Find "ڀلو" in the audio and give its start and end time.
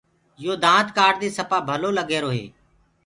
1.69-1.89